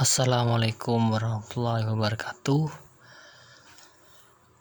[0.00, 2.72] Assalamualaikum warahmatullahi wabarakatuh.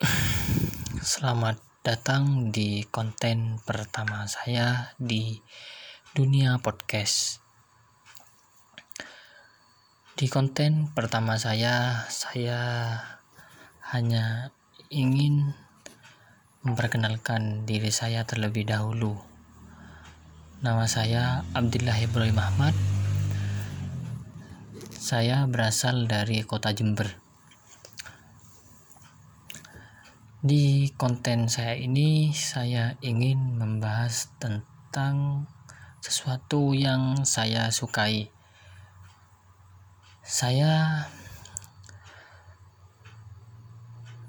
[1.15, 5.39] Selamat datang di konten pertama saya di
[6.12, 7.39] dunia podcast.
[10.20, 12.60] Di konten pertama saya, saya
[13.96, 14.51] hanya
[14.92, 15.56] ingin
[16.67, 19.16] memperkenalkan diri saya terlebih dahulu.
[20.59, 22.88] Nama saya Abdullah Ibrahim Ahmad
[25.09, 27.09] saya berasal dari kota Jember.
[30.38, 35.49] Di konten saya ini, saya ingin membahas tentang
[35.98, 38.29] sesuatu yang saya sukai.
[40.21, 41.09] Saya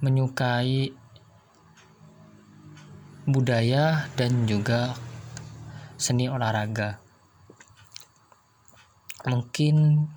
[0.00, 0.96] menyukai
[3.28, 4.96] budaya dan juga
[6.00, 7.04] seni olahraga.
[9.28, 10.08] Mungkin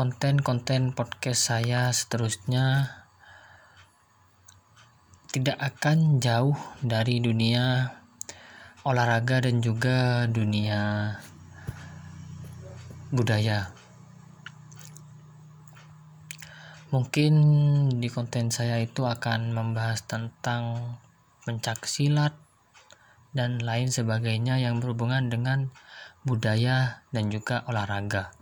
[0.00, 2.88] konten-konten podcast saya seterusnya
[5.28, 7.92] tidak akan jauh dari dunia
[8.88, 11.12] olahraga dan juga dunia
[13.12, 13.76] budaya.
[16.96, 17.34] Mungkin
[18.00, 20.96] di konten saya itu akan membahas tentang
[21.44, 22.32] pencak silat
[23.36, 25.68] dan lain sebagainya yang berhubungan dengan
[26.24, 28.40] budaya dan juga olahraga.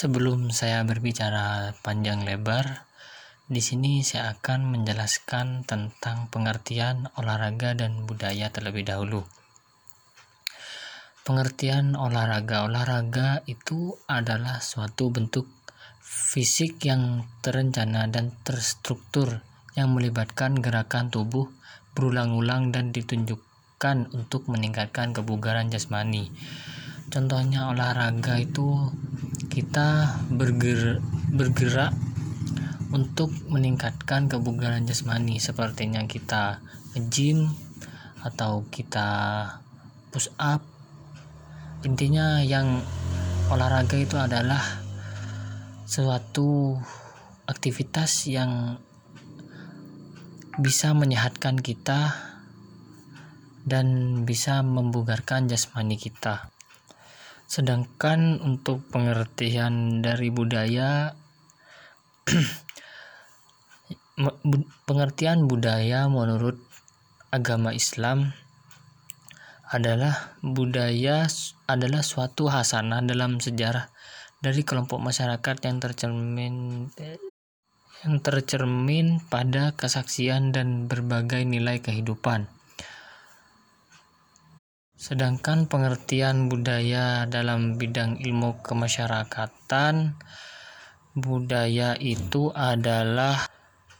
[0.00, 2.88] Sebelum saya berbicara panjang lebar,
[3.44, 9.28] di sini saya akan menjelaskan tentang pengertian olahraga dan budaya terlebih dahulu.
[11.20, 15.44] Pengertian olahraga: olahraga itu adalah suatu bentuk
[16.00, 19.44] fisik yang terencana dan terstruktur
[19.76, 21.52] yang melibatkan gerakan tubuh
[21.92, 26.32] berulang-ulang dan ditunjukkan untuk meningkatkan kebugaran jasmani.
[27.12, 28.88] Contohnya olahraga itu
[29.50, 31.02] kita berger,
[31.34, 31.90] bergerak
[32.94, 36.62] untuk meningkatkan kebugaran jasmani sepertinya kita
[37.10, 37.50] gym
[38.22, 39.08] atau kita
[40.14, 40.62] push up
[41.82, 42.82] intinya yang
[43.50, 44.62] olahraga itu adalah
[45.90, 46.78] suatu
[47.50, 48.78] aktivitas yang
[50.60, 52.14] bisa menyehatkan kita
[53.64, 56.52] dan bisa membugarkan jasmani kita.
[57.50, 61.18] Sedangkan untuk pengertian dari budaya
[64.86, 66.62] pengertian budaya menurut
[67.34, 68.30] agama Islam
[69.66, 71.26] adalah budaya
[71.66, 73.90] adalah suatu hasanah dalam sejarah
[74.38, 76.54] dari kelompok masyarakat yang tercermin
[78.06, 82.59] yang tercermin pada kesaksian dan berbagai nilai kehidupan.
[85.00, 90.12] Sedangkan pengertian budaya dalam bidang ilmu kemasyarakatan,
[91.16, 93.48] budaya itu adalah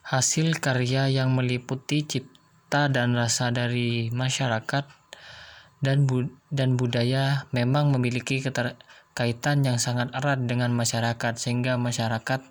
[0.04, 4.84] hasil karya yang meliputi cipta dan rasa dari masyarakat
[5.80, 12.44] dan bu dan budaya memang memiliki keterkaitan yang sangat erat dengan masyarakat sehingga masyarakat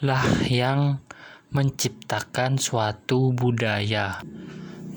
[0.00, 1.04] lah yang
[1.48, 4.20] menciptakan suatu budaya.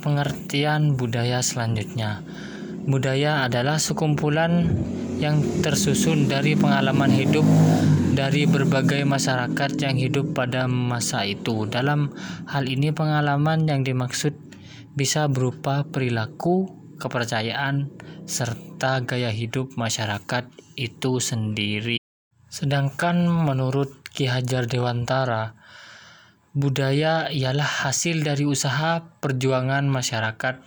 [0.02, 2.26] Pengertian budaya selanjutnya,
[2.90, 4.68] budaya adalah sekumpulan
[5.22, 7.46] yang tersusun dari pengalaman hidup
[8.18, 11.70] dari berbagai masyarakat yang hidup pada masa itu.
[11.70, 12.12] Dalam
[12.50, 14.34] hal ini, pengalaman yang dimaksud
[14.98, 16.68] bisa berupa perilaku,
[17.00, 17.94] kepercayaan,
[18.26, 21.98] serta gaya hidup masyarakat itu sendiri.
[22.52, 25.56] Sedangkan menurut Ki Hajar Dewantara,
[26.52, 30.60] Budaya ialah hasil dari usaha perjuangan masyarakat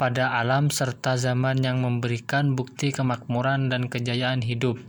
[0.00, 4.80] pada alam serta zaman yang memberikan bukti kemakmuran dan kejayaan hidup.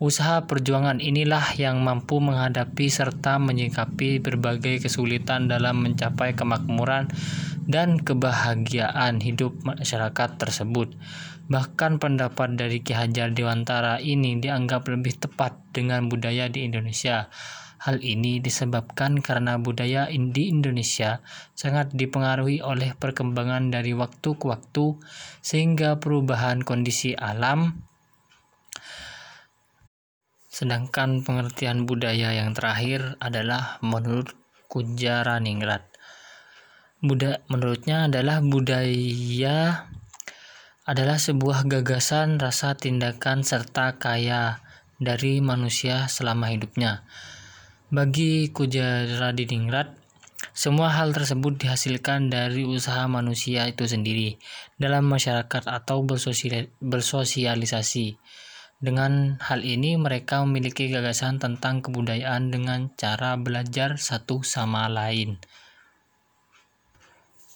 [0.00, 7.12] Usaha perjuangan inilah yang mampu menghadapi serta menyikapi berbagai kesulitan dalam mencapai kemakmuran
[7.68, 10.96] dan kebahagiaan hidup masyarakat tersebut.
[11.52, 17.28] Bahkan pendapat dari Ki Hajar Dewantara ini dianggap lebih tepat dengan budaya di Indonesia.
[17.82, 21.18] Hal ini disebabkan karena budaya di Indonesia
[21.58, 25.02] sangat dipengaruhi oleh perkembangan dari waktu ke waktu,
[25.42, 27.82] sehingga perubahan kondisi alam.
[30.46, 34.30] Sedangkan pengertian budaya yang terakhir adalah menurut
[34.70, 35.84] Kujaraningrat.
[37.02, 39.90] Buda, menurutnya adalah budaya
[40.86, 44.62] adalah sebuah gagasan, rasa, tindakan, serta kaya
[45.02, 47.02] dari manusia selama hidupnya.
[47.92, 49.92] Bagi Kujaradiningrat,
[50.56, 54.40] Semua hal tersebut dihasilkan dari usaha manusia itu sendiri
[54.80, 56.00] dalam masyarakat atau
[56.80, 58.16] bersosialisasi.
[58.80, 65.36] Dengan hal ini, mereka memiliki gagasan tentang kebudayaan dengan cara belajar satu sama lain.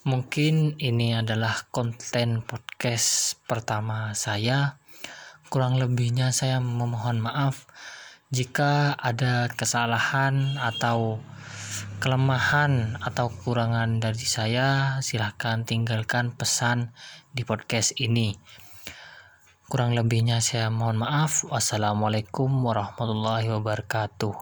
[0.05, 4.77] Mungkin ini adalah konten podcast pertama saya.
[5.49, 7.65] Kurang lebihnya, saya memohon maaf
[8.37, 11.25] jika ada kesalahan atau
[11.97, 15.01] kelemahan atau kekurangan dari saya.
[15.01, 16.93] Silahkan tinggalkan pesan
[17.33, 18.37] di podcast ini.
[19.67, 21.49] Kurang lebihnya saya mohon maaf.
[21.49, 24.35] Wassalamualaikum warahmatullahi wabarakatuh.